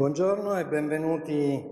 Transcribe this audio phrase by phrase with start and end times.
[0.00, 1.62] Buongiorno e benvenuti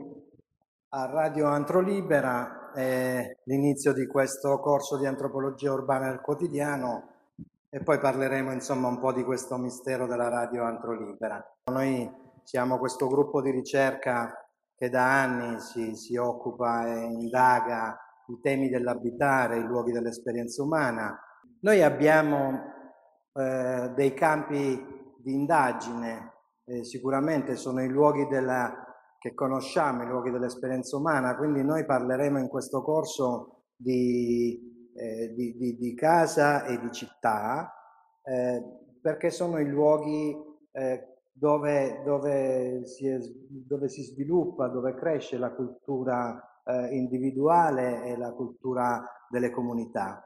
[0.91, 7.09] a Radio Antrolibera, è l'inizio di questo corso di antropologia urbana del quotidiano
[7.71, 11.43] e poi parleremo insomma un po' di questo mistero della Radio Antrolibera.
[11.73, 12.07] Noi
[12.43, 18.69] siamo questo gruppo di ricerca che da anni si, si occupa e indaga i temi
[18.69, 21.19] dell'abitare, i luoghi dell'esperienza umana.
[21.61, 22.63] Noi abbiamo
[23.33, 26.37] eh, dei campi di indagine
[26.69, 28.73] eh, sicuramente sono i luoghi della,
[29.19, 35.57] che conosciamo, i luoghi dell'esperienza umana, quindi noi parleremo in questo corso di, eh, di,
[35.57, 37.73] di, di casa e di città,
[38.23, 38.63] eh,
[39.01, 40.37] perché sono i luoghi
[40.73, 48.17] eh, dove, dove, si è, dove, si sviluppa, dove cresce la cultura eh, individuale e
[48.17, 50.23] la cultura delle comunità.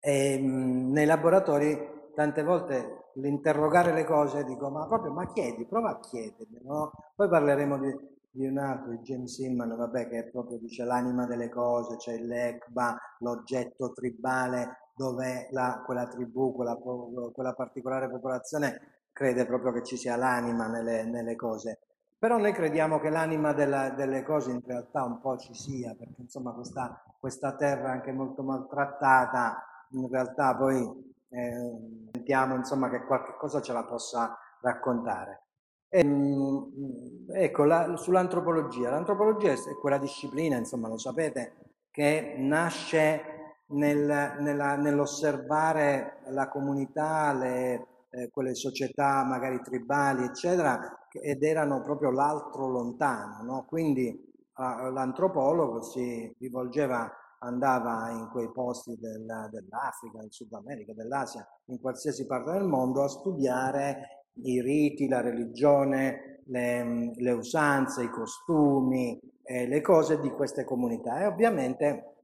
[0.00, 5.90] E, mh, nei laboratori tante volte l'interrogare le cose dico ma proprio ma chiedi, prova
[5.90, 6.90] a chiederle, no?
[7.14, 7.96] Poi parleremo di,
[8.30, 12.22] di un altro, di James Hillman, vabbè, che proprio dice l'anima delle cose, c'è cioè
[12.22, 19.96] l'Ekba, l'oggetto tribale dove la, quella tribù, quella, quella, particolare popolazione crede proprio che ci
[19.96, 21.80] sia l'anima nelle, nelle cose.
[22.18, 26.22] Però noi crediamo che l'anima della, delle cose in realtà un po' ci sia, perché
[26.22, 33.34] insomma questa, questa terra anche molto maltrattata, in realtà poi eh, sentiamo insomma che qualche
[33.36, 35.42] cosa ce la possa raccontare.
[35.88, 38.90] E, ehm, ecco, la, sull'antropologia.
[38.90, 41.54] L'antropologia è quella disciplina, insomma, lo sapete,
[41.90, 43.22] che nasce
[43.68, 52.10] nel, nella, nell'osservare la comunità, le, eh, quelle società magari tribali, eccetera, ed erano proprio
[52.10, 53.42] l'altro lontano.
[53.42, 53.64] No?
[53.66, 57.10] Quindi l'antropologo si rivolgeva
[57.44, 63.02] andava in quei posti del, dell'Africa, del Sud America, dell'Asia, in qualsiasi parte del mondo
[63.02, 70.30] a studiare i riti, la religione, le, le usanze, i costumi, eh, le cose di
[70.30, 72.14] queste comunità e ovviamente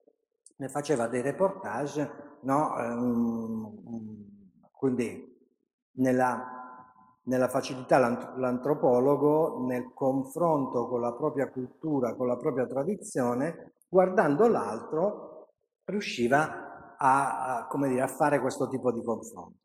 [0.57, 2.11] ne faceva dei reportage,
[2.41, 2.75] no?
[2.77, 4.29] um,
[4.73, 5.39] quindi
[5.93, 6.61] nella,
[7.25, 15.49] nella facilità l'antropologo nel confronto con la propria cultura, con la propria tradizione, guardando l'altro
[15.85, 19.59] riusciva a, a, dire, a, fare questo tipo di confronto.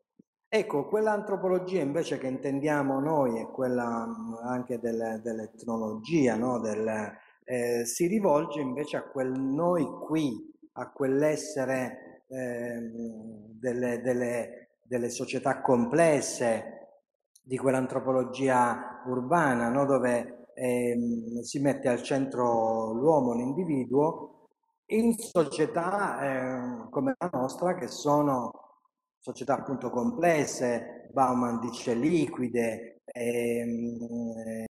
[0.48, 4.06] Ecco, quell'antropologia invece che intendiamo noi è quella
[4.42, 6.58] anche del, dell'etnologia, no?
[6.60, 7.12] del,
[7.44, 10.34] eh, si rivolge invece a quel noi qui,
[10.72, 12.90] a quell'essere eh,
[13.58, 16.72] delle, delle, delle, società complesse,
[17.42, 19.84] di quell'antropologia urbana, no?
[19.84, 20.98] dove eh,
[21.42, 24.48] si mette al centro l'uomo, l'individuo,
[24.86, 28.50] in società eh, come la nostra, che sono
[29.20, 34.64] società appunto complesse, Bauman dice liquide, ehm,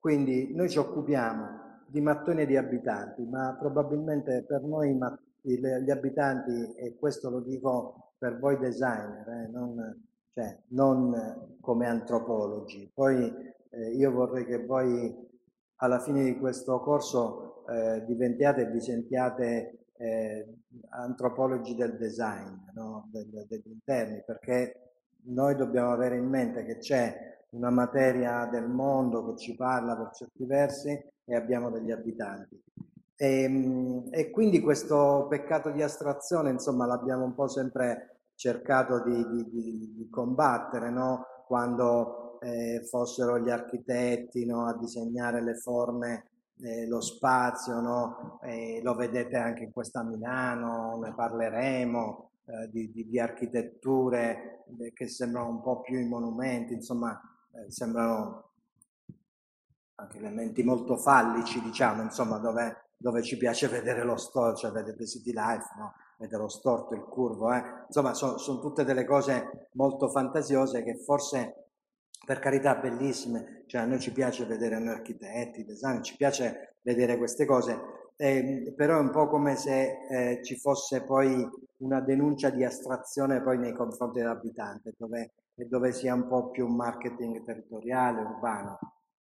[0.00, 4.96] quindi noi ci occupiamo di mattoni e di abitanti, ma probabilmente per noi
[5.42, 12.90] gli abitanti, e questo lo dico per voi designer, eh, non, cioè non come antropologi.
[12.92, 13.32] Poi
[13.70, 15.26] eh, io vorrei che voi
[15.76, 20.46] alla fine di questo corso eh, diventiate e vi sentiate eh,
[20.90, 23.08] antropologi del design, no?
[23.10, 24.92] del, degli interni, perché
[25.24, 30.10] noi dobbiamo avere in mente che c'è una materia del mondo che ci parla per
[30.12, 30.90] certi versi
[31.24, 32.62] e abbiamo degli abitanti.
[33.16, 39.26] E, ehm, e quindi questo peccato di astrazione, insomma, l'abbiamo un po' sempre cercato di,
[39.26, 41.26] di, di, di combattere no?
[41.44, 44.68] quando eh, fossero gli architetti no?
[44.68, 48.38] a disegnare le forme, eh, lo spazio, no?
[48.42, 55.48] eh, lo vedete anche in questa Milano, ne parleremo, eh, di, architetture eh, che sembrano
[55.48, 57.20] un po' più i monumenti, insomma
[57.54, 58.52] eh, sembrano
[59.96, 65.08] anche elementi molto fallici, diciamo, insomma, dove, dove ci piace vedere lo store, cioè vedete
[65.08, 65.92] City Life, no?
[66.18, 67.62] Lo storto, il curvo, eh?
[67.86, 71.68] insomma sono son tutte delle cose molto fantasiose che forse
[72.26, 77.16] per carità bellissime, cioè a noi ci piace vedere noi architetti, design, ci piace vedere
[77.16, 77.78] queste cose,
[78.16, 81.48] eh, però è un po' come se eh, ci fosse poi
[81.78, 86.74] una denuncia di astrazione poi nei confronti dell'abitante, dove, dove sia un po' più un
[86.74, 88.78] marketing territoriale, urbano.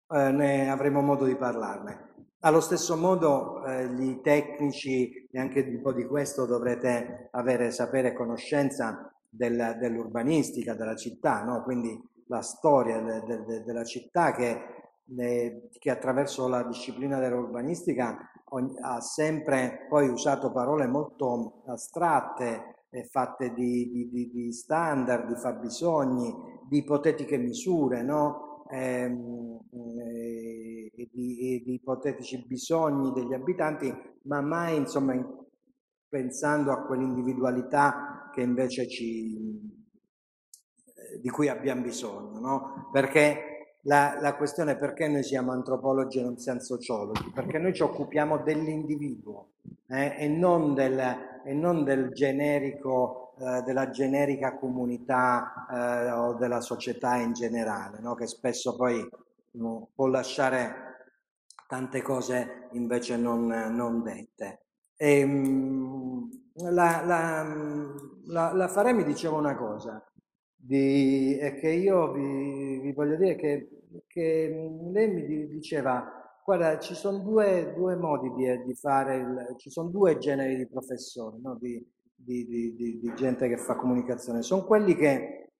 [0.09, 2.16] Eh, ne avremo modo di parlarne.
[2.41, 8.13] Allo stesso modo eh, gli tecnici, e anche un po' di questo dovrete avere, sapere
[8.13, 11.63] conoscenza del, dell'urbanistica della città, no?
[11.63, 14.61] quindi la storia de, de, de, della città che,
[15.79, 18.15] che, attraverso la disciplina dell'urbanistica
[18.81, 26.35] ha sempre poi usato parole molto astratte, fatte di, di, di standard, di fabbisogni,
[26.69, 28.65] di ipotetiche misure, no?
[28.69, 29.46] ehm,
[31.05, 35.15] di, e, di, ipotetici bisogni degli abitanti, ma mai insomma
[36.09, 39.59] pensando a quell'individualità che invece ci,
[41.21, 42.89] di cui abbiamo bisogno, no?
[42.91, 47.73] Perché la, la, questione è perché noi siamo antropologi e non siamo sociologi, perché noi
[47.73, 49.49] ci occupiamo dell'individuo
[49.87, 50.99] eh, e, non del,
[51.45, 58.15] e, non del, generico, eh, della generica comunità eh, o della società in generale, no?
[58.15, 59.07] che spesso poi
[59.51, 60.86] no, può lasciare
[61.67, 64.61] tante cose invece non, non dette.
[64.95, 66.29] E, ehm,
[66.71, 70.03] la, la, la Fare mi diceva una cosa,
[70.55, 73.77] di, è che io vi, vi voglio dire che
[74.07, 79.69] che lei mi diceva, guarda, ci sono due, due modi di, di, fare, il, ci
[79.69, 81.55] sono due generi di professori, no?
[81.55, 81.85] di,
[82.15, 84.41] di, di, gente che fa comunicazione.
[84.41, 85.51] Sono quelli che,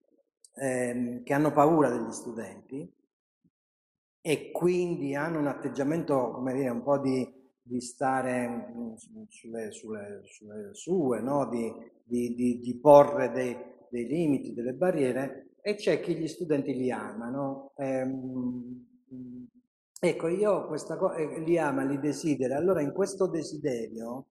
[0.56, 2.92] eh, che hanno paura degli studenti
[4.28, 7.26] e quindi hanno un atteggiamento, come dire, un po' di,
[7.62, 8.74] di stare
[9.30, 11.48] sulle, sulle, sulle sue, no?
[11.48, 11.72] di,
[12.04, 13.56] di, di, porre dei,
[13.90, 17.72] dei limiti, delle barriere, e c'è chi gli studenti li ama, no?
[17.78, 18.86] Ehm,
[19.98, 22.58] ecco, io questa cosa eh, li ama, li desidera.
[22.58, 24.26] Allora in questo desiderio,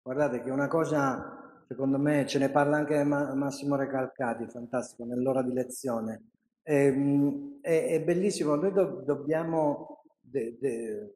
[0.00, 5.42] guardate che è una cosa, secondo me, ce ne parla anche Massimo Recalcati, fantastico, nell'ora
[5.42, 6.22] di lezione.
[6.70, 11.14] Ehm, è, è, bellissimo, noi do, dobbiamo, de, de,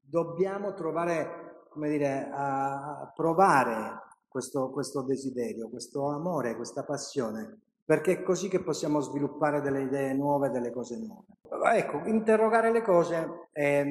[0.00, 8.12] dobbiamo trovare, come dire, a, a provare questo, questo desiderio, questo amore, questa passione perché
[8.12, 11.76] è così che possiamo sviluppare delle idee nuove, delle cose nuove.
[11.76, 13.84] Ecco, interrogare le cose è,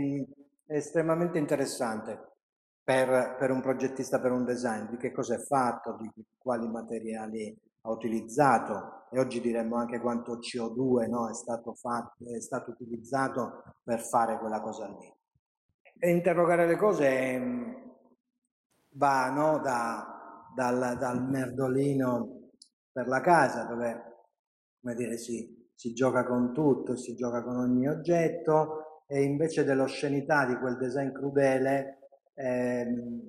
[0.65, 2.19] è estremamente interessante
[2.83, 7.55] per, per, un progettista, per un design, di che cosa è fatto, di quali materiali
[7.85, 13.63] ha utilizzato e oggi diremmo anche quanto CO2 no, è, stato fatto, è stato utilizzato
[13.83, 15.13] per fare quella cosa lì.
[15.99, 17.41] E interrogare le cose
[18.95, 22.49] va no, da, dal, dal merdolino
[22.91, 24.13] per la casa dove
[24.81, 30.45] come dire, si, si gioca con tutto, si gioca con ogni oggetto e invece dell'oscenità
[30.45, 33.21] di quel design crudele ehm,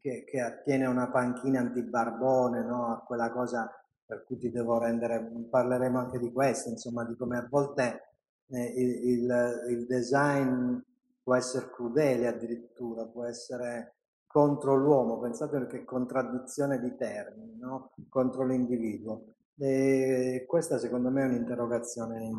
[0.00, 2.92] che, che, attiene a una panchina antibarbone, no?
[2.92, 3.70] a quella cosa
[4.06, 5.20] per cui ti devo rendere,
[5.50, 8.12] parleremo anche di questo, insomma, di come a volte
[8.48, 10.78] eh, il, il, design
[11.22, 17.92] può essere crudele addirittura, può essere contro l'uomo, pensate che contraddizione di termini, no?
[18.08, 19.34] contro l'individuo.
[19.58, 22.30] E questa secondo me è un'interrogazione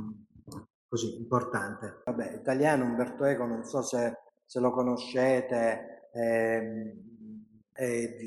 [0.87, 2.01] così importante.
[2.05, 6.93] Vabbè, italiano Umberto Eco, non so se, se lo conoscete, è,
[7.73, 8.17] è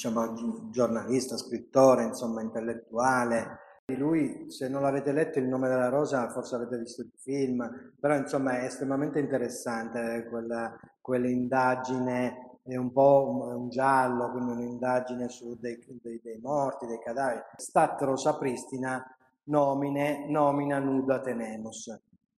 [0.00, 3.58] diciamo, giornalista, scrittore, insomma intellettuale.
[3.84, 7.92] Di lui, se non l'avete letto, Il nome della rosa, forse avete visto il film,
[8.00, 15.58] però insomma è estremamente interessante quella, quell'indagine è un po' un, giallo, quindi un'indagine su
[15.58, 17.42] dei, dei, dei, morti, dei cadaveri.
[17.56, 19.04] Statero sapristina
[19.44, 21.94] nomine, nomina nuda tenemus.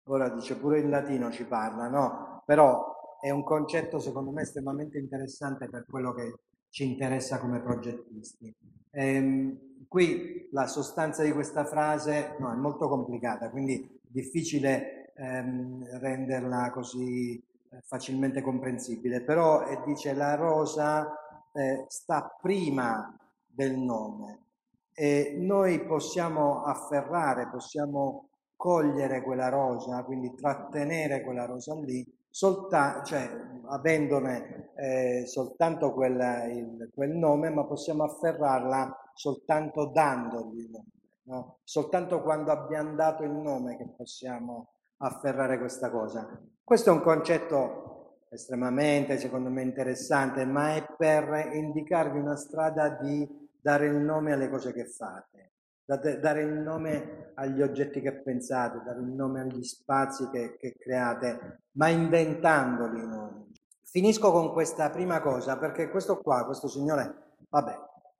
[0.05, 2.43] Ora dice pure in latino ci parla, no?
[2.45, 6.33] Però è un concetto secondo me estremamente interessante per quello che
[6.71, 8.51] ci interessa come progettisti.
[8.91, 16.71] Ehm, qui la sostanza di questa frase no, è molto complicata, quindi difficile ehm, renderla
[16.71, 17.39] così
[17.85, 21.13] facilmente comprensibile, però eh, dice la rosa
[21.53, 24.39] eh, sta prima del nome
[24.93, 33.29] e noi possiamo afferrare, possiamo cogliere quella rosa, quindi trattenere quella rosa lì, solta- cioè,
[33.71, 36.19] avendone eh, soltanto quel,
[36.51, 40.85] il, quel, nome, ma possiamo afferrarla soltanto dandogli il nome.
[41.23, 41.59] No?
[41.63, 46.27] Soltanto quando abbiamo dato il nome che possiamo afferrare questa cosa.
[46.63, 47.91] Questo è un concetto
[48.29, 53.27] estremamente, secondo me, interessante, ma è per indicarvi una strada di
[53.59, 55.51] dare il nome alle cose che fate,
[55.85, 61.63] dare il nome agli oggetti che pensate, dare il nome agli spazi che, che create,
[61.71, 63.49] ma inventandoli noi.
[63.91, 67.77] Finisco con questa prima cosa, perché questo qua, questo signore, vabbè,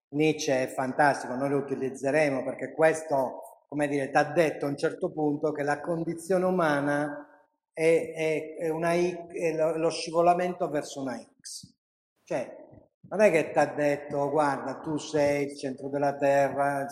[0.10, 4.76] Nietzsche è fantastico, noi lo utilizzeremo perché questo come dire, ti ha detto a un
[4.76, 7.26] certo punto che la condizione umana
[7.72, 11.74] è, è, una, è lo scivolamento verso una X.
[12.26, 12.54] Cioè,
[13.08, 16.86] non è che ti ha detto, guarda, tu sei il centro della Terra,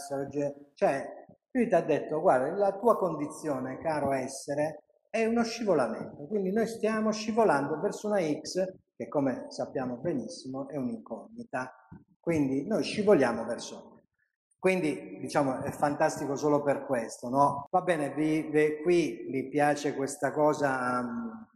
[0.73, 6.25] cioè, lui ti ha detto, guarda, la tua condizione, caro essere, è uno scivolamento.
[6.27, 11.73] Quindi noi stiamo scivolando verso una X, che come sappiamo benissimo è un'incognita.
[12.19, 14.01] Quindi noi scivoliamo verso
[14.59, 17.67] Quindi diciamo è fantastico solo per questo, no?
[17.71, 21.47] Va bene, vi, vi, qui mi piace questa cosa um,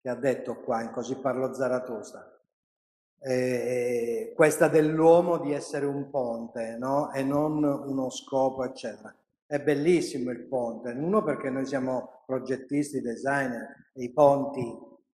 [0.00, 2.30] che ha detto qua, in Così parlo Zarathustra.
[3.18, 7.10] Eh, questa dell'uomo di essere un ponte, no?
[7.12, 9.12] E non uno scopo, eccetera.
[9.46, 14.62] È bellissimo il ponte, uno perché noi siamo progettisti, designer, e i ponti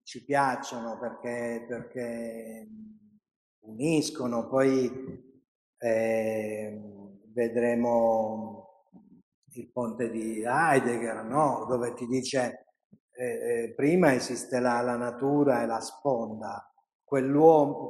[0.02, 2.68] ci piacciono perché, perché
[3.60, 4.90] uniscono, poi
[5.78, 6.80] eh,
[7.32, 8.86] vedremo
[9.54, 11.66] il ponte di Heidegger, no?
[11.68, 12.66] dove ti dice
[13.12, 16.72] eh, eh, prima esiste la, la, natura e la sponda,
[17.04, 17.30] quel,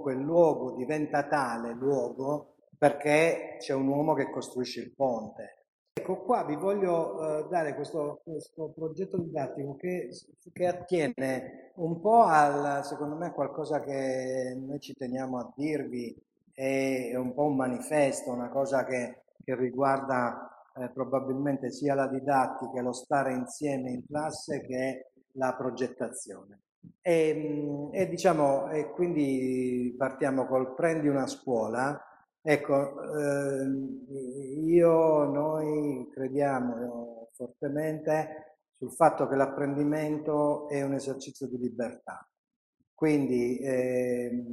[0.02, 5.59] quel luogo diventa tale luogo perché c'è un uomo che costruisce il ponte.
[5.92, 10.08] Ecco qua vi voglio eh, dare questo, questo, progetto didattico che,
[10.52, 16.16] che, attiene un po' al, secondo me, qualcosa che noi ci teniamo a dirvi,
[16.52, 19.20] è un po' un manifesto, una cosa che
[19.50, 26.60] che riguarda eh, probabilmente sia la didattica lo stare insieme in classe che la progettazione.
[27.02, 32.00] E, mm, e diciamo, e quindi partiamo col prendi una scuola.
[32.42, 33.66] Ecco, eh,
[34.64, 42.26] io, noi crediamo fortemente sul fatto che l'apprendimento è un esercizio di libertà.
[42.94, 44.44] Quindi, eh,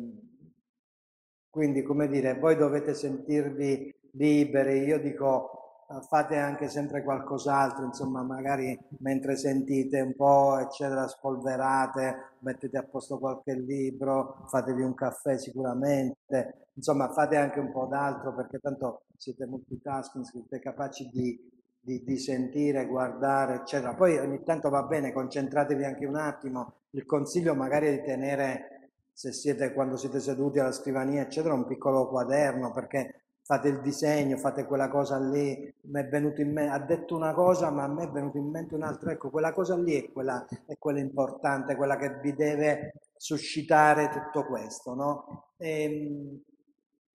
[1.49, 5.66] quindi, come dire, voi dovete sentirvi liberi, io dico
[6.07, 13.17] fate anche sempre qualcos'altro, insomma magari mentre sentite un po' eccetera spolverate, mettete a posto
[13.17, 19.45] qualche libro, fatevi un caffè sicuramente, insomma fate anche un po' d'altro perché tanto siete
[19.45, 21.39] multitasking, siete capaci di,
[21.79, 23.93] di, di sentire, guardare eccetera.
[23.95, 28.91] Poi ogni tanto va bene, concentratevi anche un attimo, il consiglio magari è di tenere
[29.13, 34.35] se siete quando siete seduti alla scrivania eccetera un piccolo quaderno perché fate il disegno,
[34.35, 37.87] fate quella cosa lì, mi è venuto in mente, ha detto una cosa ma a
[37.87, 41.77] me è venuto in mente un'altra, ecco quella cosa lì è quella, è quella importante,
[41.77, 45.45] quella che vi deve suscitare tutto questo, no?
[45.59, 46.41] Ehm,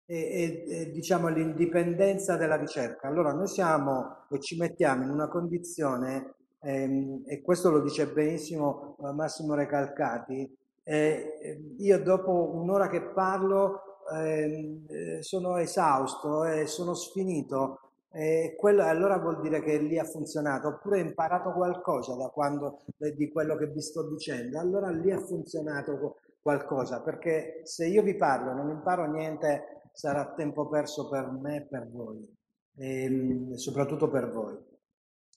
[0.06, 3.10] e, e, e, diciamo l'indipendenza della ricerca.
[3.10, 8.96] Allora noi siamo e ci mettiamo in una condizione, ehm, e questo lo dice benissimo
[9.04, 10.50] eh, Massimo Recalcati,
[10.84, 17.80] eh, io dopo un'ora che parlo eh, sono esausto eh, sono sfinito,
[18.14, 22.82] eh, quello, allora vuol dire che lì ha funzionato, oppure ho imparato qualcosa da quando,
[23.16, 28.16] di quello che vi sto dicendo, allora lì ha funzionato qualcosa, perché se io vi
[28.16, 32.28] parlo non imparo niente sarà tempo perso per me e per voi,
[32.76, 34.58] e, ehm, soprattutto per voi.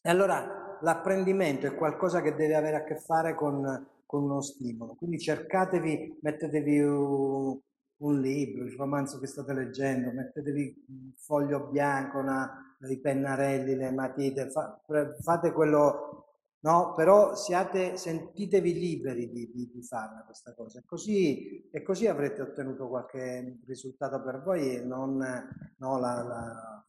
[0.02, 4.94] E allora l'apprendimento è qualcosa che deve avere a che fare con, con uno stimolo,
[4.94, 6.80] quindi cercatevi, mettetevi
[7.98, 13.90] un, libro, il romanzo che state leggendo, mettetevi un foglio bianco, una, i pennarelli, le
[13.90, 14.80] matite, fa,
[15.20, 16.26] fate quello,
[16.60, 16.94] no?
[16.94, 20.82] Però siate, sentitevi liberi di, di, di farla questa cosa.
[20.84, 25.16] Così, e così avrete ottenuto qualche risultato per voi e non
[25.78, 26.84] no, la, la,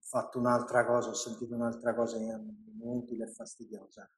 [0.00, 4.10] fatto un'altra cosa, ho sentito un'altra cosa inutile e fastidiosa.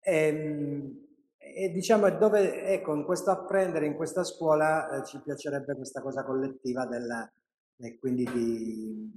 [0.00, 1.10] E, ehm,
[1.54, 6.24] e diciamo dove, ecco, in questo apprendere, in questa scuola eh, ci piacerebbe questa cosa
[6.24, 7.30] collettiva del,
[7.78, 9.10] e quindi di,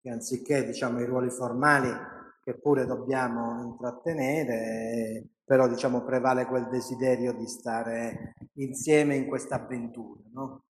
[0.00, 1.90] che anziché diciamo i ruoli formali
[2.42, 10.20] che pure dobbiamo intrattenere, però diciamo prevale quel desiderio di stare insieme in questa avventura,
[10.32, 10.64] no?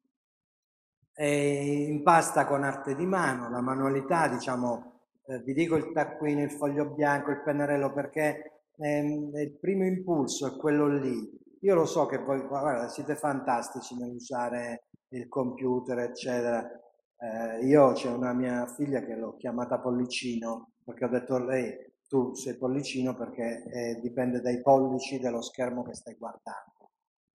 [1.16, 6.50] E impasta con arte di mano, la manualità, diciamo, eh, vi dico il taccuino, il
[6.50, 11.42] foglio bianco, il pennarello perché ehm, il primo impulso è quello lì.
[11.60, 16.68] Io lo so che voi guarda, siete fantastici nell'usare il computer, eccetera.
[17.18, 21.92] Eh, io c'è una mia figlia che l'ho chiamata Pollicino perché ho detto a lei
[22.06, 26.90] tu sei pollicino perché eh, dipende dai pollici dello schermo che stai guardando.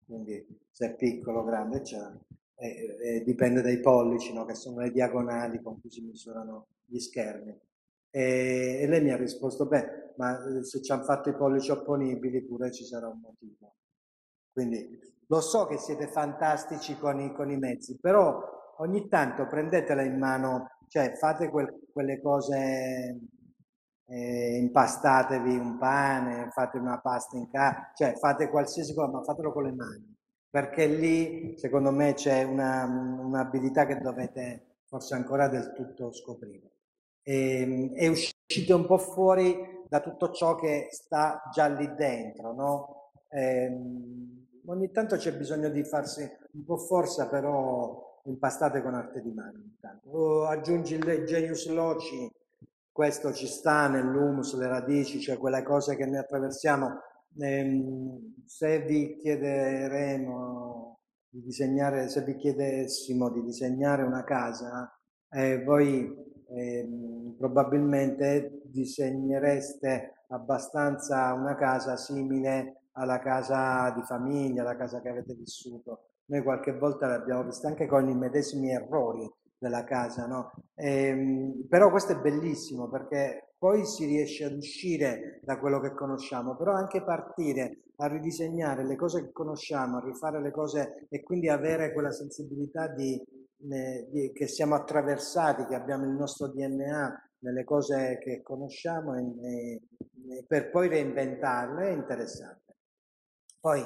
[0.05, 2.19] Quindi se è piccolo, grande, eccetera.
[2.57, 4.45] Eh, eh, dipende dai pollici, no?
[4.45, 7.57] che sono le diagonali con cui si misurano gli schermi.
[8.11, 11.71] E, e lei mi ha risposto, beh, ma eh, se ci hanno fatto i pollici
[11.71, 13.75] opponibili pure ci sarà un motivo.
[14.53, 20.03] Quindi lo so che siete fantastici con i, con i mezzi, però ogni tanto prendetela
[20.03, 23.21] in mano, cioè fate quel, quelle cose,
[24.07, 29.53] eh, impastatevi un pane, fate una pasta in casa, cioè fate qualsiasi cosa, ma fatelo
[29.53, 30.17] con le mani,
[30.51, 36.75] perché lì secondo me c'è una, un'abilità che dovete forse ancora del tutto scoprire
[37.25, 42.53] e, ehm, e uscite un po' fuori da tutto ciò che sta già lì dentro,
[42.53, 43.13] no?
[43.29, 49.31] Ehm, ogni tanto c'è bisogno di farsi un po' forza, però impastate con arte di
[49.31, 49.61] mano.
[50.07, 52.29] O aggiungi il genius loci,
[52.91, 57.01] questo ci sta nell'humus, le radici, cioè quelle cose che noi attraversiamo.
[57.39, 60.99] Ehm, se vi chiederemo
[61.29, 64.93] di disegnare, se vi chiedessimo di disegnare una casa,
[65.31, 75.01] eh, voi eh, probabilmente disegnereste abbastanza una casa simile alla casa di famiglia, alla casa
[75.01, 76.09] che avete vissuto.
[76.27, 80.53] Noi qualche volta l'abbiamo vista anche con i medesimi errori della casa, no?
[80.75, 86.57] Ehm, però questo è bellissimo perché poi si riesce ad uscire da quello che conosciamo,
[86.57, 91.49] però anche partire a ridisegnare le cose che conosciamo, a rifare le cose e quindi
[91.49, 93.23] avere quella sensibilità di,
[94.35, 99.83] che siamo attraversati, che abbiamo il nostro DNA nelle cose che conosciamo e,
[100.29, 102.77] e, per poi reinventarle è interessante.
[103.61, 103.83] Poi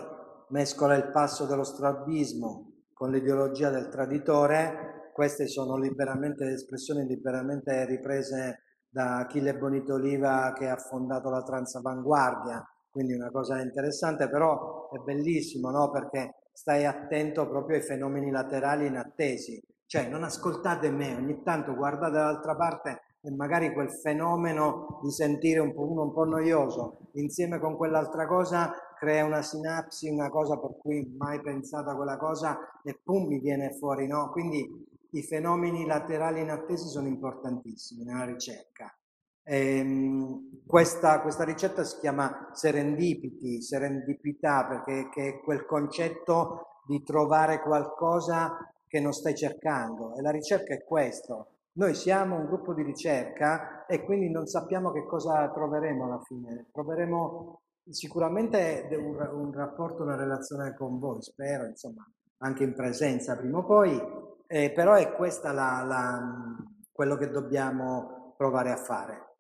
[0.49, 8.63] mescola il passo dello strabismo con l'ideologia del traditore, queste sono liberamente espressioni liberamente riprese
[8.89, 14.99] da Achille Bonito Oliva che ha fondato la Transavanguardia, quindi una cosa interessante, però è
[14.99, 15.91] bellissimo no?
[15.91, 22.13] perché stai attento proprio ai fenomeni laterali inattesi, cioè non ascoltate me, ogni tanto guardate
[22.13, 27.59] dall'altra parte e magari quel fenomeno di sentire un po' uno un po' noioso insieme
[27.59, 33.01] con quell'altra cosa crea una sinapsi, una cosa per cui mai pensata quella cosa e
[33.03, 34.31] pum mi viene fuori, no?
[34.31, 38.95] Quindi i fenomeni laterali inattesi sono importantissimi nella ricerca.
[39.43, 48.59] Ehm, questa, questa, ricetta si chiama serendipity, serendipità, perché è quel concetto di trovare qualcosa
[48.89, 51.59] che non stai cercando e la ricerca è questo.
[51.73, 56.67] Noi siamo un gruppo di ricerca e quindi non sappiamo che cosa troveremo alla fine.
[56.73, 62.05] Troveremo sicuramente un, un, rapporto, una relazione con voi, spero, insomma,
[62.39, 64.01] anche in presenza prima o poi,
[64.47, 65.15] eh, però è
[65.53, 66.57] la,
[66.91, 69.37] quello che dobbiamo provare a fare.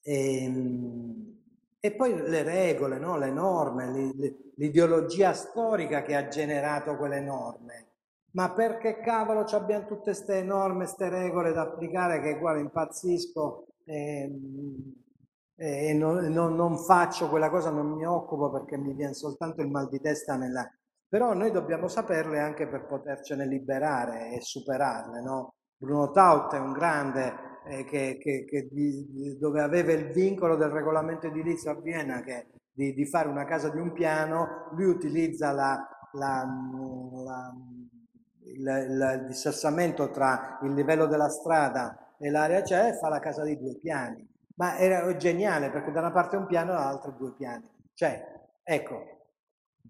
[0.00, 1.36] E, ehm,
[1.80, 3.16] e poi le regole, no?
[3.16, 4.12] le norme,
[4.56, 7.86] l'ideologia storica che ha generato quelle norme.
[8.32, 13.66] Ma perché cavolo abbiamo tutte queste norme, queste regole da applicare che guarda impazzisco?
[13.84, 14.30] Eh,
[15.60, 19.68] e non, non, non, faccio quella cosa, non mi occupo perché mi viene soltanto il
[19.68, 20.68] mal di testa nella...
[21.08, 25.54] Però noi dobbiamo saperle anche per potercene liberare e superarle, no?
[25.76, 27.34] Bruno Taut è un grande
[27.66, 32.48] eh, che, che, che di, dove aveva il vincolo del regolamento edilizio a Vienna che,
[32.70, 36.46] di, di, fare una casa di un piano, lui utilizza la, la,
[37.24, 37.54] la,
[38.54, 43.44] il, il, il dissassamento tra il livello della strada e l'area c'è fa la casa
[43.44, 47.32] di due piani ma era geniale perché da una parte un piano e dall'altra due
[47.32, 47.68] piani.
[47.94, 49.18] Cioè, ecco,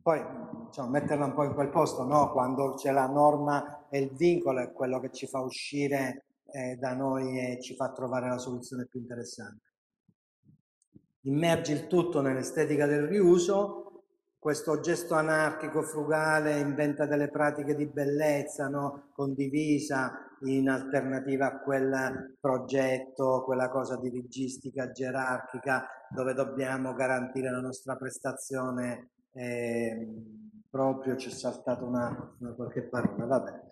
[0.03, 0.23] poi
[0.66, 2.31] insomma, metterla un po' in quel posto, no?
[2.31, 6.94] Quando c'è la norma e il vincolo è quello che ci fa uscire eh, da
[6.94, 9.64] noi e ci fa trovare la soluzione più interessante.
[11.23, 13.88] Immergi il tutto nell'estetica del riuso,
[14.38, 19.09] questo gesto anarchico, frugale, inventa delle pratiche di bellezza no?
[19.12, 27.96] condivisa, in alternativa a quel progetto, quella cosa dirigistica, gerarchica, dove dobbiamo garantire la nostra
[27.96, 29.11] prestazione.
[29.33, 30.07] Eh,
[30.70, 33.66] proprio c'è saltata una, una, qualche parola, vabbè.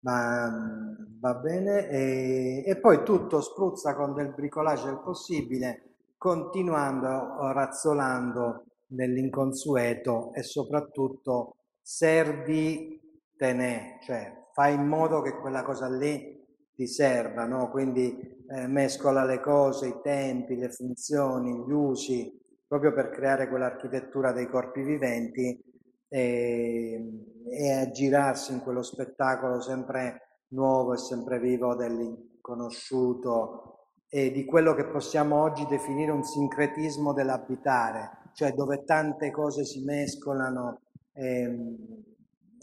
[0.00, 1.88] Ma va bene.
[1.88, 11.56] E, e poi tutto spruzza con del bricolage del possibile, continuando, razzolando nell'inconsueto e soprattutto
[11.80, 13.00] servi
[13.36, 16.40] tenè, cioè fai in modo che quella cosa lì
[16.74, 17.70] ti serva, no?
[17.70, 18.16] quindi
[18.48, 24.46] eh, mescola le cose, i tempi, le funzioni, gli usi, proprio per creare quell'architettura dei
[24.48, 25.60] corpi viventi
[26.08, 33.72] e, e aggirarsi in quello spettacolo sempre nuovo e sempre vivo dell'inconosciuto
[34.08, 39.82] e di quello che possiamo oggi definire un sincretismo dell'abitare, cioè dove tante cose si
[39.84, 40.80] mescolano.
[41.14, 42.02] Ehm,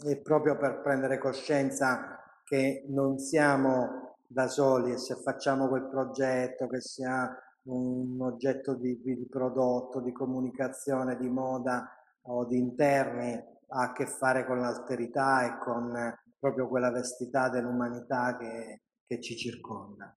[0.02, 6.66] e proprio per prendere coscienza che non siamo da soli e se facciamo quel progetto
[6.68, 11.88] che sia un oggetto di, di prodotto, di comunicazione, di moda
[12.22, 13.32] o di interni
[13.72, 15.92] ha a che fare con l'alterità e con
[16.38, 20.16] proprio quella vestità dell'umanità che, che ci circonda.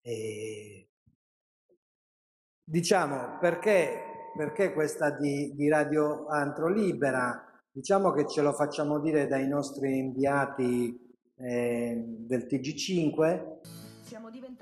[0.00, 0.88] E
[2.62, 7.44] diciamo perché, perché questa di, di Radio Antro Libera?
[7.70, 10.98] Diciamo che ce lo facciamo dire dai nostri inviati
[11.36, 13.83] eh, del TG5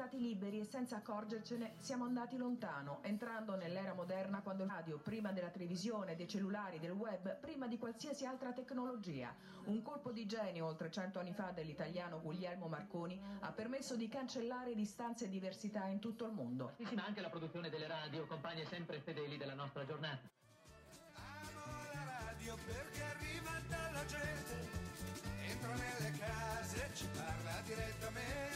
[0.02, 5.30] Diventati liberi e senza accorgercene siamo andati lontano, entrando nell'era moderna quando il radio, prima
[5.30, 9.32] della televisione, dei cellulari, del web, prima di qualsiasi altra tecnologia.
[9.66, 14.74] Un colpo di genio oltre cento anni fa dell'italiano Guglielmo Marconi ha permesso di cancellare
[14.74, 16.72] distanze e diversità in tutto il mondo.
[16.94, 20.28] Ma anche la produzione delle radio, compagne sempre fedeli della nostra giornata.
[21.14, 24.68] Amo la radio perché arriva dalla gente,
[25.46, 28.51] entra nelle case, ci parla direttamente.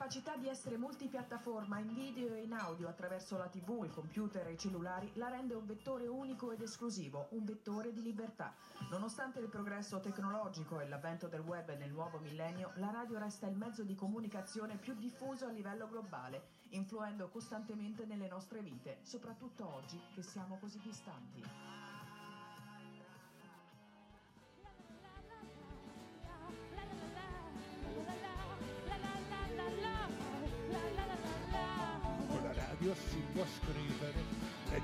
[0.00, 4.52] Capacità di essere multipiattaforma in video e in audio attraverso la TV, il computer e
[4.52, 8.54] i cellulari la rende un vettore unico ed esclusivo, un vettore di libertà.
[8.90, 13.58] Nonostante il progresso tecnologico e l'avvento del web nel nuovo millennio, la radio resta il
[13.58, 20.00] mezzo di comunicazione più diffuso a livello globale, influendo costantemente nelle nostre vite, soprattutto oggi
[20.14, 21.79] che siamo così distanti.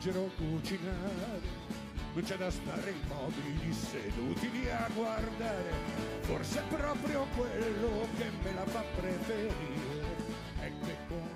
[0.06, 1.74] Leggere o cucinare.
[2.14, 5.72] Non c'è da stare immobili seduti lì a guardare.
[6.20, 10.14] Forse è proprio quello che me la fa preferire.
[10.60, 11.35] È che con